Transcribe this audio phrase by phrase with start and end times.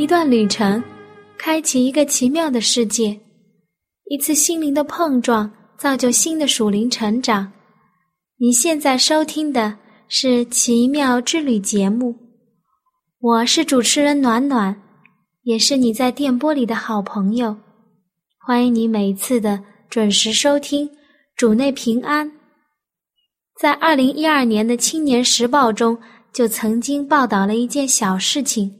[0.00, 0.82] 一段旅程，
[1.36, 3.14] 开启一个奇妙的世界；
[4.06, 7.52] 一次心灵的碰撞，造就新的属灵成长。
[8.38, 9.76] 你现在收听的
[10.08, 12.16] 是《奇妙之旅》节目，
[13.20, 14.74] 我是主持人暖暖，
[15.42, 17.54] 也是你在电波里的好朋友。
[18.38, 20.88] 欢迎你每一次的准时收听，
[21.36, 22.32] 主内平安。
[23.60, 25.98] 在二零一二年的《青年时报》中，
[26.32, 28.79] 就曾经报道了一件小事情。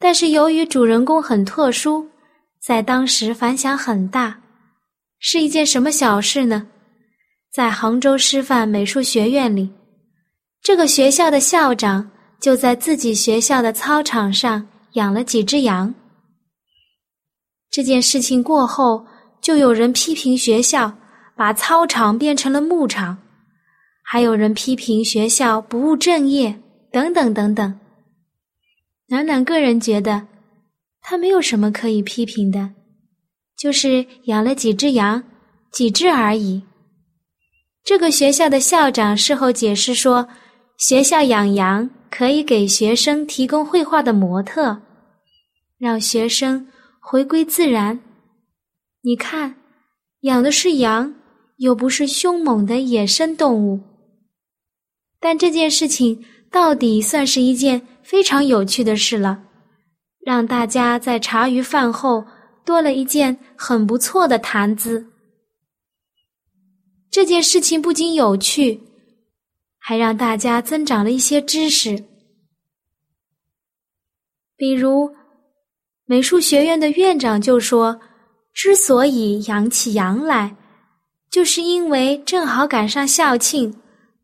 [0.00, 2.08] 但是由于主人公很特殊，
[2.58, 4.40] 在当时反响很大。
[5.18, 6.66] 是一件什么小事呢？
[7.52, 9.70] 在杭州师范美术学院里，
[10.62, 15.94] 这个学校的校长就在自己学校的操场上养了几只羊。
[17.70, 19.04] 这件事情过后，
[19.42, 20.90] 就有人批评学校
[21.36, 23.18] 把操场变成了牧场，
[24.02, 26.58] 还有人批评学校不务正业，
[26.90, 27.78] 等等等等。
[29.10, 30.28] 暖暖个人觉得，
[31.00, 32.70] 他没有什么可以批评的，
[33.58, 35.20] 就是养了几只羊，
[35.72, 36.62] 几只而已。
[37.82, 40.28] 这个学校的校长事后解释说，
[40.78, 44.80] 学校养羊可以给学生提供绘画的模特，
[45.76, 46.68] 让学生
[47.00, 47.98] 回归自然。
[49.02, 49.56] 你看，
[50.20, 51.12] 养的是羊，
[51.56, 53.80] 又不是凶猛的野生动物。
[55.18, 57.88] 但这件事情到底算是一件。
[58.10, 59.40] 非常有趣的事了，
[60.26, 62.26] 让大家在茶余饭后
[62.64, 65.06] 多了一件很不错的谈资。
[67.08, 68.80] 这件事情不仅有趣，
[69.78, 72.04] 还让大家增长了一些知识。
[74.56, 75.08] 比如，
[76.04, 78.00] 美术学院的院长就说
[78.52, 80.56] ：“之所以养起羊来，
[81.30, 83.72] 就是因为正好赶上校庆，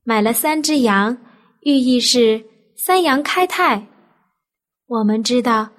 [0.03, 1.16] 买了三只羊，
[1.61, 2.44] 寓意是。”
[2.78, 3.87] 三阳开泰，
[4.87, 5.70] 我们知道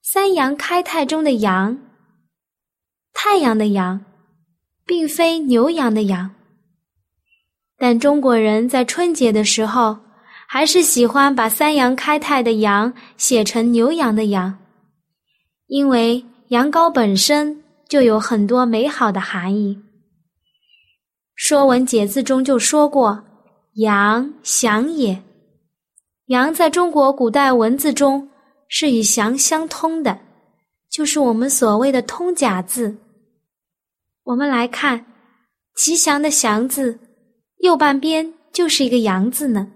[0.00, 1.78] 三阳开泰中的阳，
[3.12, 4.02] 太阳的阳，
[4.86, 6.30] 并非牛羊的羊。
[7.76, 9.98] 但中国人在春节的时候，
[10.48, 14.58] 还是喜欢把三阳开泰的阳写成牛羊的羊，
[15.66, 19.76] 因为羊羔本身就有很多美好的含义。
[21.34, 23.22] 《说文解字》中就说过
[23.76, 25.22] ：“羊，祥也。”
[26.28, 28.28] 阳在中国古代文字中
[28.68, 30.18] 是与祥相通的，
[30.90, 32.94] 就是我们所谓的通假字。
[34.24, 35.06] 我们来看
[35.74, 36.98] “吉祥”的“祥”字，
[37.60, 39.66] 右半边就是一个“阳”字呢。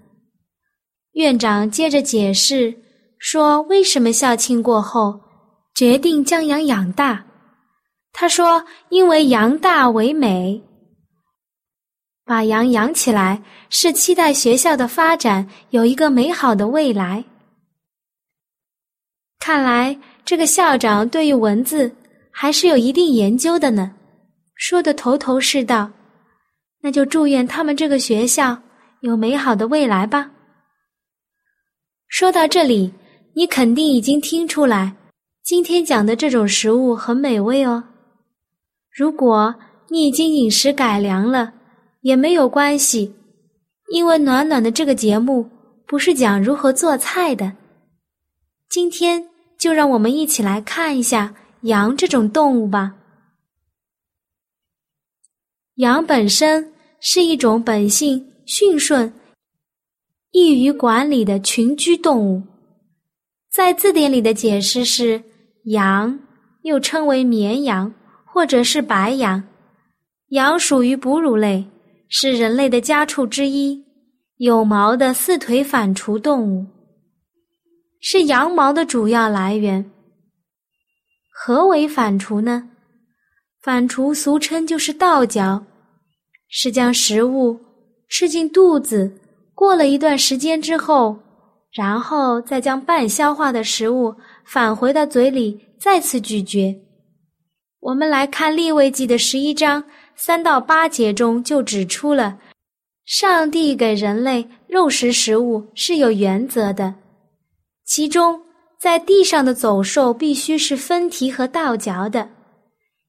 [1.12, 2.74] 院长接着解释
[3.18, 5.18] 说：“为什么校庆过后
[5.74, 7.24] 决定将羊养大？”
[8.12, 10.62] 他说：“因为羊大为美。”
[12.32, 17.22] 把羊养起来，是期待学校的发展有一个美好的未来。
[19.38, 19.94] 看来
[20.24, 21.94] 这个校长对于文字
[22.30, 23.92] 还是有一定研究的呢，
[24.54, 25.90] 说的头头是道。
[26.80, 28.56] 那就祝愿他们这个学校
[29.00, 30.30] 有美好的未来吧。
[32.08, 32.90] 说到这里，
[33.34, 34.96] 你肯定已经听出来，
[35.44, 37.84] 今天讲的这种食物很美味哦。
[38.90, 39.54] 如果
[39.90, 41.52] 你已经饮食改良了，
[42.02, 43.14] 也没有关系，
[43.92, 45.48] 因为暖暖的这个节目
[45.86, 47.52] 不是讲如何做菜的。
[48.68, 52.94] 今天就让我们一起来看一下羊这种动物吧。
[55.76, 59.12] 羊本身是一种本性驯顺、
[60.32, 62.42] 易于管理的群居动物，
[63.50, 65.22] 在字典里的解释是：
[65.64, 66.18] 羊
[66.62, 67.92] 又称为绵羊
[68.24, 69.42] 或者是白羊，
[70.28, 71.64] 羊属于哺乳类。
[72.14, 73.82] 是人类的家畜之一，
[74.36, 76.66] 有毛的四腿反刍动物，
[78.02, 79.90] 是羊毛的主要来源。
[81.30, 82.68] 何为反刍呢？
[83.62, 85.64] 反刍俗称就是倒嚼，
[86.50, 87.58] 是将食物
[88.10, 89.10] 吃进肚子，
[89.54, 91.18] 过了一段时间之后，
[91.72, 94.14] 然后再将半消化的食物
[94.44, 96.78] 返回到嘴里再次咀嚼。
[97.80, 99.82] 我们来看《立位记》的十一章。
[100.24, 102.38] 三到八节中就指出了，
[103.04, 106.94] 上帝给人类肉食食物是有原则的，
[107.84, 108.40] 其中
[108.78, 112.28] 在地上的走兽必须是分蹄和倒嚼的，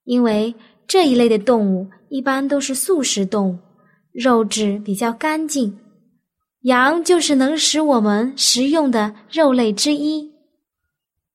[0.06, 0.56] 因为
[0.88, 3.60] 这一类的动物一般都是素食动物，
[4.12, 5.78] 肉质比较干净。
[6.62, 10.32] 羊就是能使我们食用的肉类之一。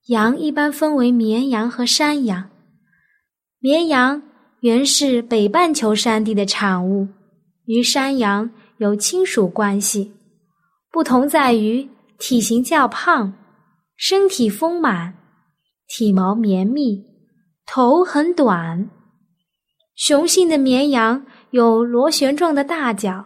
[0.08, 2.50] 羊一般分为绵羊和山羊。
[3.60, 4.20] 绵羊
[4.60, 7.06] 原是北半球山地的产物，
[7.66, 10.12] 与山羊有亲属关系，
[10.90, 11.88] 不同在于
[12.19, 13.32] 体型较胖。
[14.00, 15.12] 身体丰满，
[15.88, 17.05] 体毛绵密，
[17.66, 18.88] 头很短。
[19.96, 23.25] 雄性的绵羊有螺旋状的大角，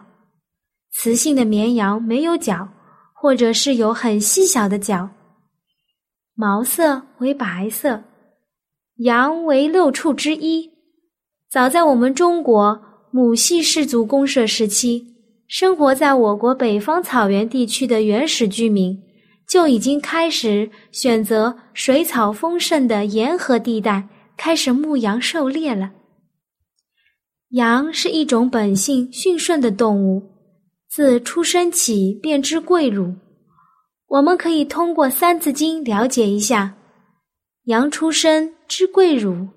[0.91, 2.67] 雌性的绵羊没有角，
[3.13, 5.07] 或者是有很细小的角。
[6.33, 8.03] 毛色为白色，
[8.95, 10.72] 羊为六畜之一。
[11.53, 15.05] 早在我们中国母系氏族公社时期，
[15.47, 18.99] 生活在我国北方草原地区的原始居民。
[19.47, 25.91] 就已经开始选择水草丰盛的沿河地带，开始牧羊狩猎了。
[27.49, 30.23] 羊是一种本性驯顺的动物，
[30.89, 33.13] 自出生起便知跪乳。
[34.07, 36.73] 我们可以通过《三字经》了解一下
[37.65, 39.47] ：“羊出生知跪乳”，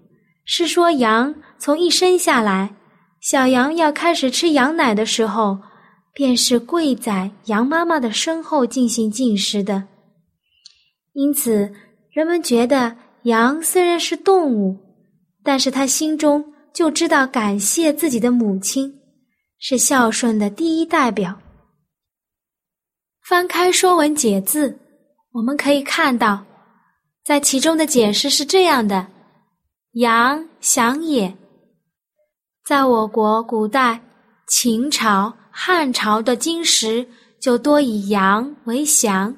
[0.44, 2.75] 是说羊从一生下来，
[3.20, 5.58] 小羊要开始吃羊奶的时候。
[6.19, 9.87] 便是跪在羊妈妈的身后进行进食的，
[11.12, 11.70] 因此
[12.11, 14.75] 人们觉得羊虽然是动物，
[15.44, 16.43] 但是他心中
[16.73, 18.91] 就知道感谢自己的母亲，
[19.59, 21.38] 是孝顺的第一代表。
[23.29, 24.70] 翻开《说文解字》，
[25.32, 26.43] 我们可以看到，
[27.26, 29.06] 在其中的解释是这样的
[30.00, 31.37] ：“羊，祥也。”
[32.66, 34.00] 在我国古代
[34.48, 35.32] 秦朝。
[35.58, 37.08] 汉朝的金石
[37.40, 39.34] 就多以阳为祥，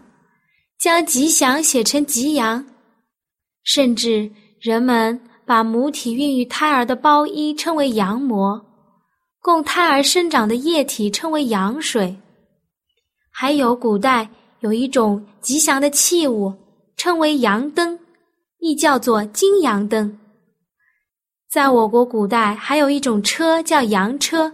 [0.80, 2.64] 将吉祥写成吉阳，
[3.62, 4.28] 甚至
[4.58, 8.60] 人们把母体孕育胎儿的包衣称为羊膜，
[9.40, 12.16] 供胎儿生长的液体称为羊水。
[13.30, 14.28] 还有古代
[14.58, 16.52] 有一种吉祥的器物
[16.96, 17.96] 称为羊灯，
[18.58, 20.18] 亦叫做金羊灯。
[21.50, 24.52] 在我国古代还有一种车叫羊车。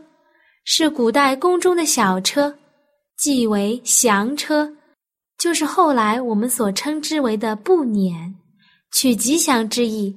[0.66, 2.56] 是古代宫中的小车，
[3.18, 4.72] 即为祥车，
[5.36, 8.32] 就是后来我们所称之为的步辇，
[8.90, 10.16] 取吉祥之意。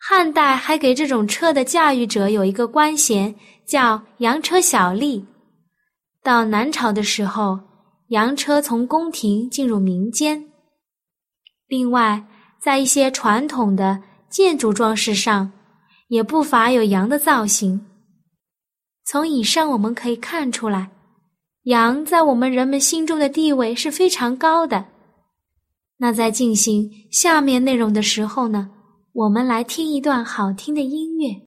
[0.00, 3.32] 汉代还给这种车的驾驭者有一个官衔，
[3.64, 5.24] 叫羊车小吏。
[6.20, 7.56] 到南朝的时候，
[8.08, 10.44] 羊车从宫廷进入民间。
[11.68, 12.26] 另外，
[12.60, 15.52] 在一些传统的建筑装饰上，
[16.08, 17.86] 也不乏有羊的造型。
[19.04, 20.90] 从以上我们可以看出来，
[21.62, 24.86] 羊在我们人们心中的地位是非常高的。
[25.98, 28.70] 那在进行下面内容的时候呢，
[29.12, 31.46] 我们来听一段好听的音乐。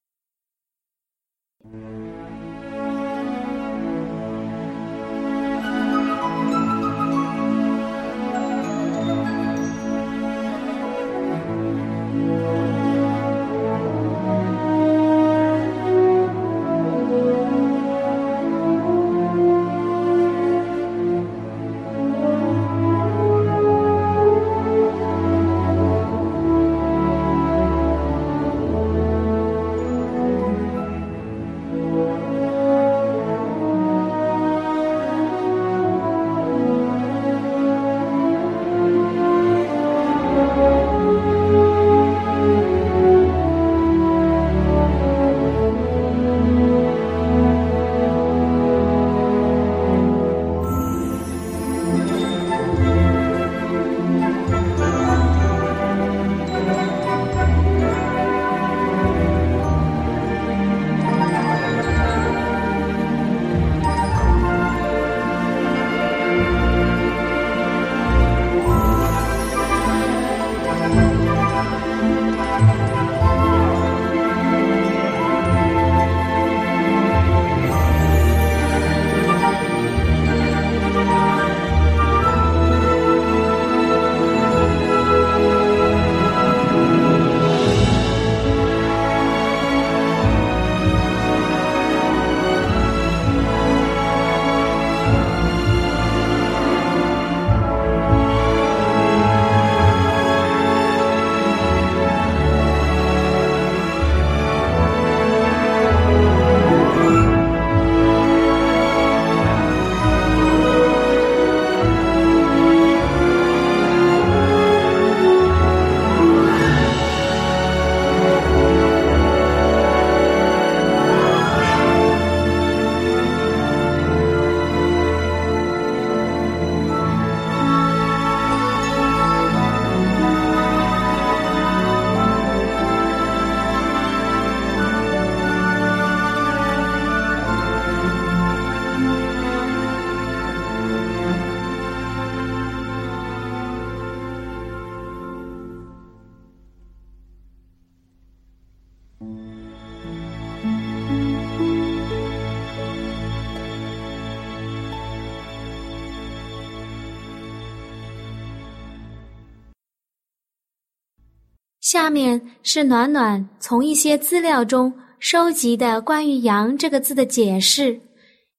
[161.92, 168.00] 下面是暖暖从一些资料中收集的关于“羊”这个字的解释，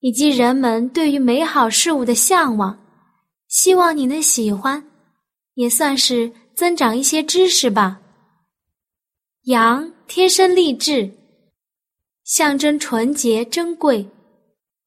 [0.00, 2.76] 以及人们对于美好事物的向往。
[3.46, 4.84] 希望你能喜欢，
[5.54, 8.00] 也算是增长一些知识吧。
[9.44, 11.08] 羊天生丽质，
[12.25, 14.04] 象征纯洁珍贵。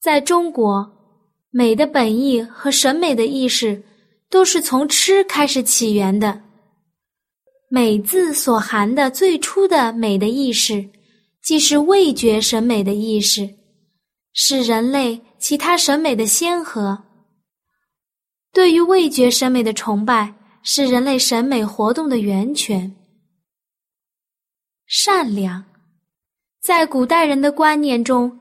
[0.02, 0.86] 在中国，
[1.50, 3.82] 美的本意和审美的意识
[4.30, 6.42] 都是从吃开始起源的。
[7.76, 10.88] 美字所含的最初的美的意识，
[11.42, 13.50] 即是味觉审美的意识，
[14.32, 17.04] 是人类其他审美的先河。
[18.52, 22.96] 对于味觉审美的崇拜，是人类审美活动的源泉。
[24.86, 25.66] 善良，
[26.62, 28.40] 在古代人的观念中，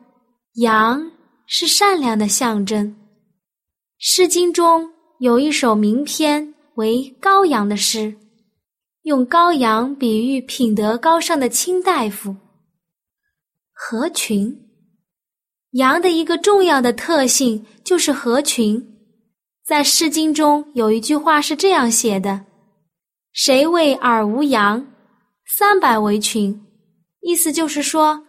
[0.56, 1.10] 羊
[1.46, 2.86] 是善良的象征。
[3.98, 8.14] 《诗经》中有一首名篇为《羔羊》的诗。
[9.02, 12.36] 用羔羊比喻品德高尚的卿大夫。
[13.72, 14.56] 合群，
[15.72, 18.80] 羊的一个重要的特性就是合群。
[19.64, 22.44] 在《诗经》中有一句话是这样写的
[23.34, 24.86] ：“谁谓尔无羊？
[25.58, 26.64] 三百为群。”
[27.22, 28.24] 意思就是说，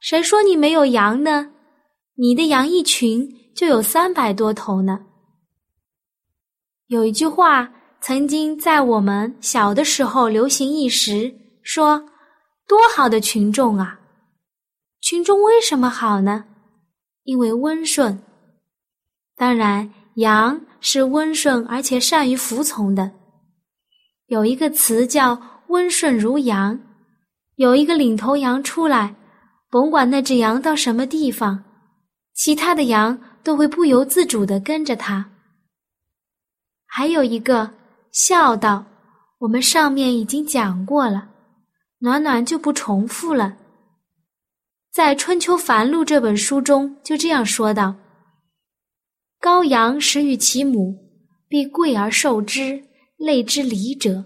[0.00, 1.50] 谁说你没有羊呢？
[2.16, 5.06] 你的羊一群就有三百多头呢。
[6.88, 7.72] 有一句话。
[8.00, 12.02] 曾经在我们小的时候流行一时，说
[12.66, 13.98] 多好的群众啊！
[15.00, 16.44] 群众为什么好呢？
[17.24, 18.18] 因为温顺。
[19.36, 23.10] 当然，羊是温顺而且善于服从的。
[24.26, 26.78] 有一个词叫“温顺如羊”，
[27.56, 29.14] 有一个领头羊出来，
[29.68, 31.64] 甭管那只羊到什么地方，
[32.34, 35.28] 其他的羊都会不由自主的跟着它。
[36.86, 37.77] 还有一个。
[38.18, 38.84] 笑道
[39.38, 41.28] ：“我们上面已经讲过了，
[41.98, 43.56] 暖暖就不重复了。
[44.90, 47.94] 在《春秋繁露》这本书中就这样说道
[49.40, 50.96] ：‘羔羊食与其母，
[51.46, 52.82] 必贵而受之，
[53.18, 54.24] 类之礼者。’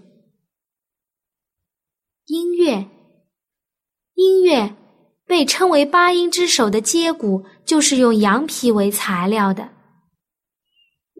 [2.25, 2.89] 音乐，
[4.15, 4.75] 音乐
[5.27, 9.69] 被称为八音之首的接骨，就是用羊皮为材料的。”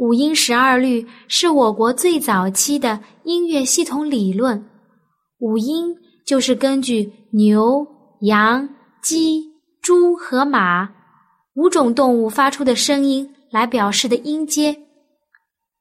[0.03, 4.61] 五音十二律是我国最早期的音乐系统理论。
[5.39, 5.95] 五音
[6.27, 7.87] 就是根据牛、
[8.19, 8.67] 羊、
[9.01, 9.41] 鸡、
[9.81, 10.89] 猪和马
[11.55, 14.77] 五种动物发出的声音来表示的音阶。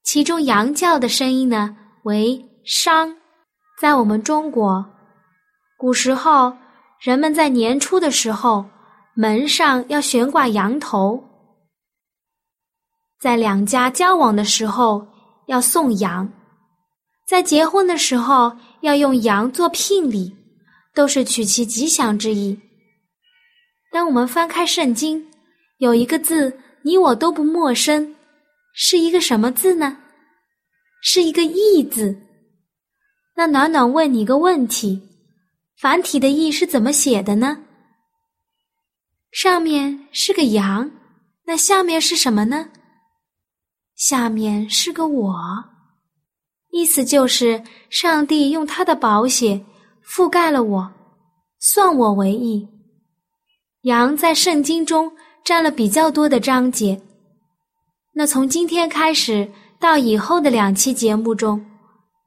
[0.04, 3.12] 其中羊叫的声音呢为商。
[3.80, 4.86] 在我们中国，
[5.76, 6.52] 古时候
[7.00, 8.64] 人们在年初的时候
[9.16, 11.20] 门上要悬挂羊头。
[13.22, 15.06] 在两家交往的时候
[15.46, 16.28] 要送羊，
[17.24, 20.34] 在结婚的时候要用羊做聘礼，
[20.92, 22.58] 都是取其吉祥之意。
[23.92, 25.24] 当我们翻开圣经，
[25.78, 26.52] 有一个字
[26.82, 28.12] 你我都不陌生，
[28.74, 29.98] 是一个什么字呢？
[31.00, 32.20] 是一个“义”字。
[33.36, 35.00] 那暖暖问你一个问题：
[35.78, 37.56] 繁体的“义”是怎么写的呢？
[39.30, 40.90] 上面是个羊，
[41.44, 42.68] 那下面是什么呢？
[44.02, 45.32] 下面是个我，
[46.72, 49.64] 意思就是上帝用他的宝血
[50.04, 50.92] 覆盖了我，
[51.60, 52.66] 算我为义。
[53.82, 55.08] 羊在圣经中
[55.44, 57.00] 占了比较多的章节。
[58.12, 61.64] 那从今天开始到以后的两期节目中，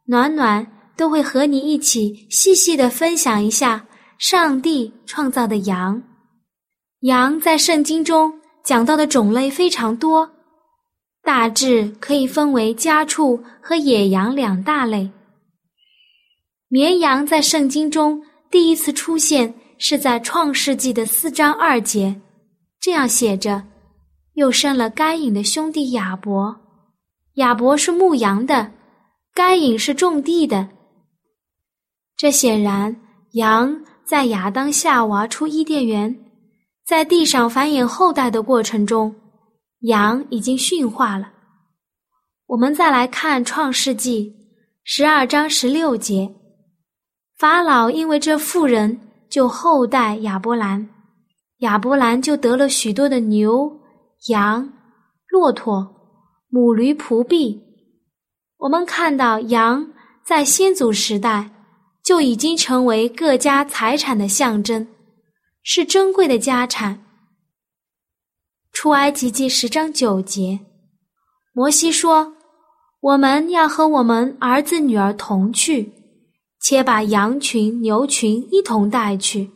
[0.06, 0.66] 暖暖
[0.96, 3.86] 都会和你一起细细的分享一下
[4.18, 6.02] 上帝创造的羊。
[7.02, 10.32] 羊在圣经中讲到的种类非常多。
[11.26, 15.10] 大致可以分为家畜和野羊两大类。
[16.68, 22.16] 绵羊在圣经中第一次出现是在创世纪的四章二节，
[22.80, 23.64] 这样写着
[24.36, 26.56] ：“又生了该隐的兄弟亚伯，
[27.36, 28.72] 亚伯是牧羊的，
[29.34, 30.70] 该隐是种地的。”
[32.16, 32.96] 这显然，
[33.32, 36.16] 羊在亚当夏娃出伊甸园，
[36.86, 39.14] 在地上繁衍后代的过程中。
[39.86, 41.32] 羊已经驯化了。
[42.48, 44.30] 我们再来看《创世纪》
[44.84, 46.34] 十二章十六节，
[47.38, 49.00] 法老因为这妇人
[49.30, 50.88] 就厚待亚伯兰，
[51.60, 53.80] 亚伯兰就得了许多的牛、
[54.30, 54.68] 羊、
[55.30, 55.88] 骆驼、
[56.50, 57.62] 母驴、仆婢。
[58.58, 59.88] 我们看到羊
[60.26, 61.48] 在先祖时代
[62.04, 64.88] 就已经成为各家财产的象征，
[65.62, 67.05] 是珍贵的家产。
[68.76, 70.60] 出埃及记十章九节，
[71.54, 72.36] 摩西说
[73.00, 75.94] ：“我们要和我们儿子女儿同去，
[76.60, 79.50] 且把羊群、牛群一同带去，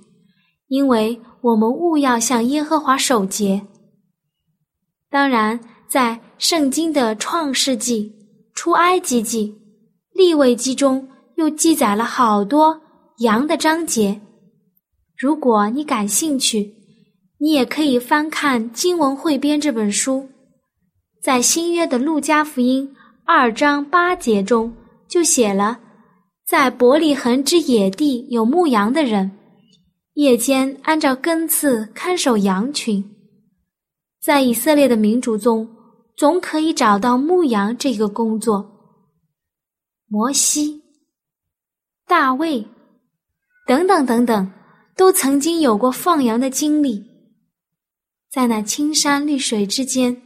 [0.69, 3.61] 因为我们务要向耶和华守节。
[5.09, 5.59] 当然，
[5.89, 8.09] 在圣经的创世纪、
[8.53, 9.53] 出埃及记、
[10.13, 12.81] 立位记中，又记载了好多
[13.17, 14.19] 羊的章节。
[15.17, 16.73] 如果你感兴趣，
[17.41, 20.27] 你也可以翻看《经文汇编》这本书，
[21.21, 22.93] 在新约的路加福音
[23.23, 24.73] 二章八节中
[25.07, 25.79] 就写了。
[26.45, 29.31] 在伯利恒之野地有牧羊的人，
[30.15, 33.01] 夜间按照根次看守羊群。
[34.21, 35.65] 在以色列的民族中，
[36.17, 38.69] 总可以找到牧羊这个工作。
[40.07, 40.81] 摩西、
[42.05, 42.67] 大卫
[43.65, 44.51] 等等等等，
[44.97, 47.08] 都曾经有过放羊的经历。
[48.31, 50.21] 在那青山绿水之间，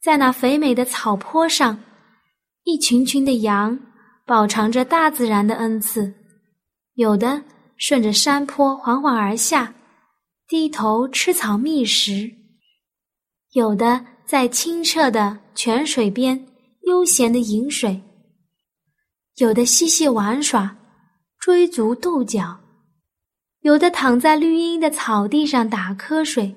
[0.00, 1.78] 在那肥美的草坡上，
[2.64, 3.78] 一群群的羊。
[4.28, 6.12] 饱尝着大自然的恩赐，
[6.94, 7.40] 有的
[7.76, 9.72] 顺着山坡缓缓而下，
[10.48, 12.28] 低头吃草觅食；
[13.52, 16.44] 有的在清澈的泉水边
[16.88, 18.00] 悠闲的饮水；
[19.36, 20.76] 有的嬉戏玩耍，
[21.38, 22.58] 追逐斗角；
[23.60, 26.52] 有的躺在绿茵茵的草地上打瞌睡。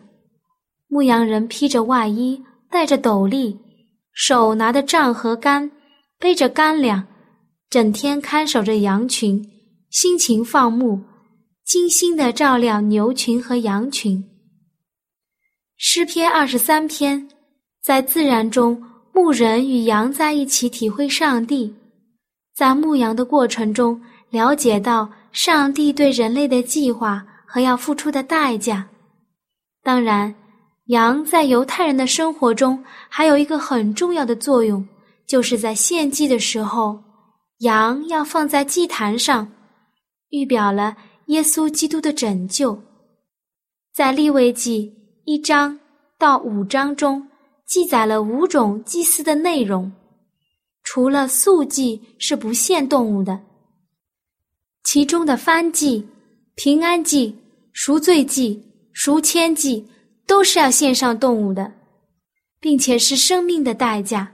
[0.90, 3.58] 牧羊人披着外衣，戴着斗笠，
[4.12, 5.72] 手拿着杖和竿，
[6.20, 7.08] 背着干粮。
[7.70, 9.48] 整天看守着羊群，
[9.92, 11.00] 辛勤放牧，
[11.64, 14.24] 精心的照料牛群和羊群。
[15.78, 17.30] 诗篇二十三篇，
[17.84, 21.72] 在自然中，牧人与羊在一起，体会上帝，
[22.56, 28.90] 在牧羊的过程中，了解到上帝对人类的计划和要付出的代价。
[29.84, 30.34] 当然，
[30.90, 34.84] 羊在犹太人的生活中还有一个很重要的作用，
[35.28, 37.00] 就是在献祭的时候。
[37.60, 39.52] 羊要放在祭坛上，
[40.30, 42.82] 预表了耶稣基督的拯救。
[43.94, 44.92] 在利未记
[45.26, 45.78] 一章
[46.18, 47.28] 到五章中，
[47.68, 49.92] 记载了五种祭祀的内容，
[50.84, 53.40] 除了素祭是不献动物的，
[54.86, 56.08] 其中的燔祭、
[56.56, 57.38] 平安祭、
[57.74, 59.86] 赎罪祭、赎愆祭
[60.30, 61.74] 都是要献上动物的，
[62.60, 64.32] 并且是生命的代价。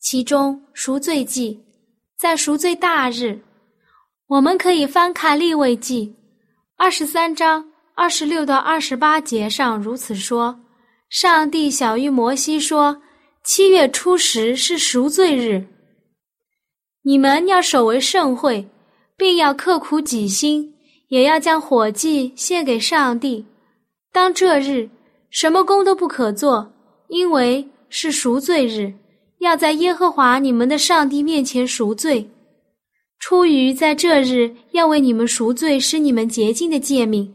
[0.00, 1.64] 其中赎罪祭。
[2.18, 3.38] 在赎罪大日，
[4.26, 6.16] 我们可以翻看立位记
[6.76, 10.58] 二十三章二十六到二十八节上如此说：
[11.10, 13.00] 上帝小谕摩西说，
[13.44, 15.64] 七月初十是赎罪日，
[17.02, 18.68] 你们要守为盛会，
[19.16, 20.74] 并要刻苦己心，
[21.06, 23.46] 也要将火祭献给上帝。
[24.12, 24.88] 当这日，
[25.30, 26.72] 什么工都不可做，
[27.08, 28.92] 因为是赎罪日。
[29.40, 32.28] 要在耶和华你们的上帝面前赎罪，
[33.20, 37.32] 出于在这日要为你们赎罪，使你们洁净的诫命。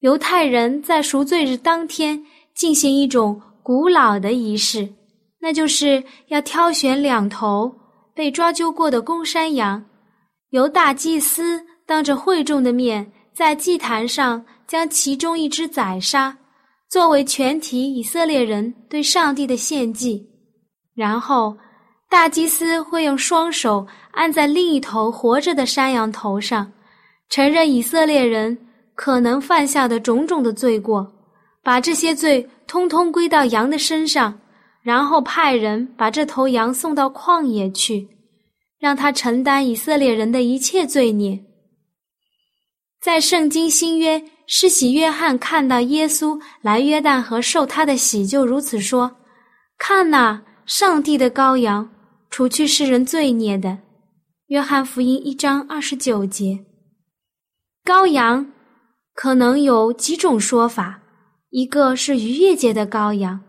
[0.00, 2.22] 犹太人在赎罪日当天
[2.54, 4.86] 进行一种古老的仪式，
[5.40, 7.74] 那就是要挑选两头
[8.14, 9.82] 被抓阄过的公山羊，
[10.50, 16.38] 由大祭司当着会众的面，在祭坛上将其中一只宰杀，
[16.88, 20.24] 作为全体以色列人对上帝的献祭。
[20.94, 21.58] 然后，
[22.08, 26.72] 大祭司会用双手按在另一头活着的山羊头上，
[27.30, 28.56] 承认以色列人
[28.94, 31.04] 可能犯下的种种的罪过，
[31.64, 34.40] 把这些罪通通归到羊的身上，
[34.82, 38.08] 然后派人把这头羊送到旷野去，
[38.78, 41.44] 让他承担以色列人的一切罪孽。
[43.02, 44.22] 在圣经新约，
[44.52, 49.16] 施洗约翰看到耶稣来约旦河受他的洗，就如此说
[49.78, 51.90] ：“看哪。”上帝的羔羊，
[52.30, 53.70] 除去世人罪孽的，
[54.46, 56.64] 《约翰福音》一章二十九节。
[57.84, 58.52] 羔羊
[59.14, 61.00] 可能有几种说法，
[61.50, 63.40] 一个是逾越节的羔羊，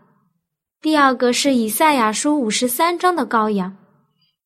[0.80, 3.76] 第二个是以赛亚书五十三章的羔羊，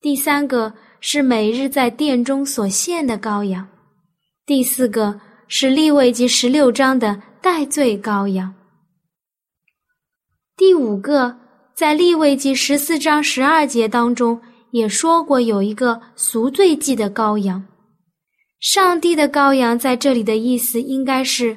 [0.03, 3.67] 第三个是每日在殿中所献的羔羊，
[4.45, 8.53] 第四个是立位记十六章的代罪羔羊，
[10.57, 11.37] 第五个。
[11.77, 17.63] 在立位记十四章十二节当中，也说过有一个赎罪祭的羔羊。
[18.61, 21.55] 上帝的羔羊在这里的意思应该是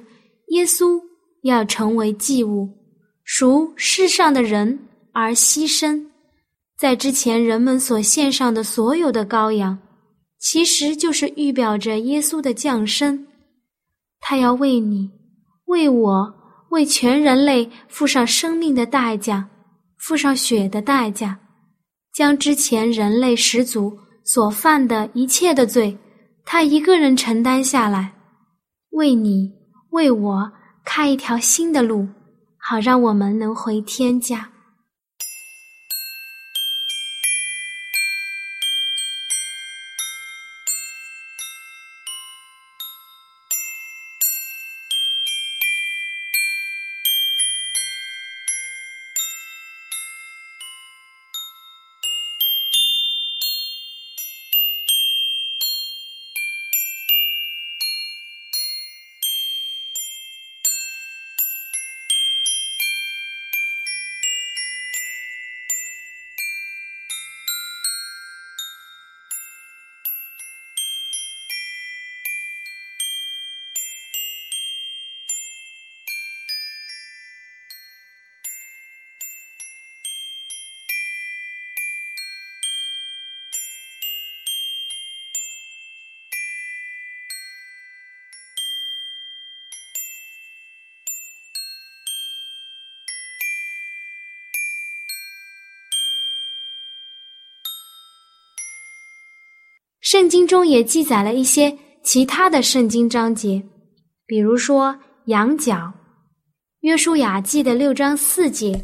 [0.50, 1.00] 耶稣
[1.44, 2.68] 要成为祭物，
[3.24, 4.78] 赎世上的人
[5.14, 6.06] 而牺牲。
[6.78, 9.80] 在之前人们所献上的所有的羔羊，
[10.38, 13.26] 其实就是预表着耶稣的降生，
[14.20, 15.10] 他要为你、
[15.66, 16.34] 为我、
[16.70, 19.50] 为全人类付上生命的代价。
[20.02, 21.38] 付上血的代价，
[22.14, 25.96] 将之前人类始祖所犯的一切的罪，
[26.46, 28.14] 他一个人承担下来，
[28.92, 29.52] 为你
[29.90, 30.50] 为我
[30.86, 32.08] 开一条新的路，
[32.58, 34.50] 好让我们能回天家。
[100.12, 103.62] 圣经中也记载了一些其他的圣经章节，
[104.26, 105.94] 比如说羊角，
[106.80, 108.84] 约书亚记的六章四节，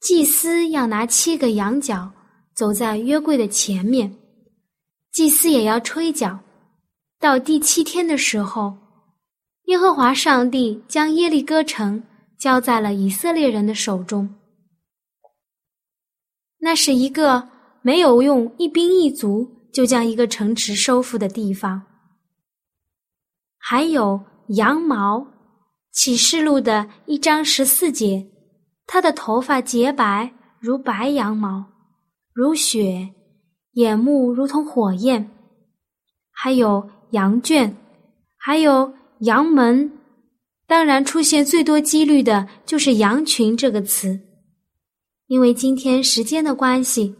[0.00, 2.08] 祭司要拿七个羊角
[2.54, 4.16] 走在约柜的前面，
[5.10, 6.38] 祭司也要吹角。
[7.18, 8.78] 到第七天的时候，
[9.64, 12.00] 耶和华上帝将耶利哥城
[12.38, 14.32] 交在了以色列人的手中。
[16.60, 17.48] 那是一个
[17.82, 19.57] 没有用一兵一卒。
[19.72, 21.82] 就将一个城池收复的地方，
[23.58, 25.26] 还有羊毛，
[25.92, 28.26] 启示录的一章十四节，
[28.86, 31.64] 他的头发洁白如白羊毛，
[32.32, 33.10] 如雪，
[33.72, 35.30] 眼目如同火焰。
[36.32, 37.76] 还有羊圈，
[38.36, 39.92] 还有羊门，
[40.66, 44.20] 当然出现最多几率的就是羊群这个词。
[45.26, 47.14] 因为今天时间的关系，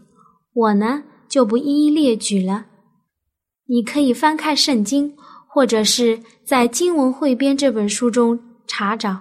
[0.53, 1.03] 我呢。
[1.29, 2.65] 就不一一列举了，
[3.67, 5.15] 你可以翻开圣经，
[5.47, 9.17] 或者是在《经文汇编》这本书中查找。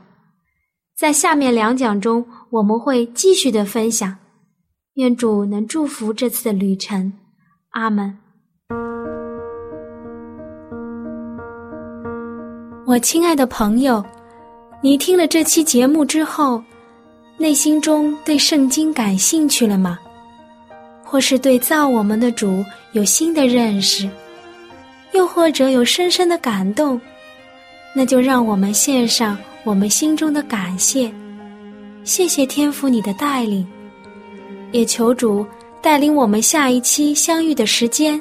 [0.96, 4.16] 在下面两讲中，我们会继续的分享。
[4.94, 7.12] 愿主能祝福这次的旅程，
[7.70, 8.18] 阿门。
[12.84, 14.02] 我亲爱的朋友，
[14.82, 16.60] 你听了这期节目之后，
[17.36, 19.98] 内心中对圣经感兴趣了吗？
[21.10, 24.06] 或是对造我们的主有新的认识，
[25.12, 27.00] 又或者有深深的感动，
[27.96, 31.10] 那就让我们献上我们心中的感谢。
[32.04, 33.66] 谢谢天父你的带领，
[34.70, 35.46] 也求主
[35.80, 38.20] 带领我们下一期相遇的时间。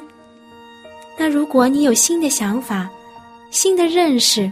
[1.18, 2.88] 那如果你有新的想法、
[3.50, 4.50] 新的认识，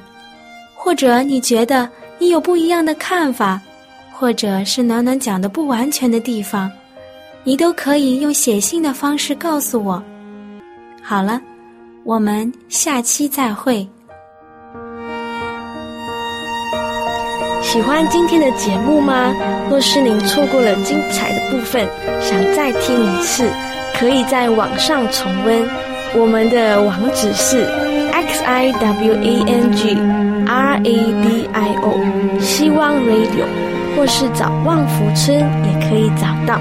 [0.75, 3.59] 或者你觉得你有不一样的看法，
[4.13, 6.71] 或者是暖暖讲的不完全的地方。
[7.47, 10.03] 你都可以用写信的方式告诉我。
[11.01, 11.41] 好了，
[12.03, 13.87] 我们下期再会。
[17.63, 19.33] 喜欢今天的节目吗？
[19.71, 21.89] 若是您错过了精彩的部分，
[22.21, 23.49] 想再听一次，
[23.95, 25.65] 可以在网上重温。
[26.17, 27.65] 我们的网址是
[28.11, 29.95] x i w a n g
[30.49, 33.47] r a d i o，希望 radio，
[33.97, 36.61] 或是找旺福村也可以找到。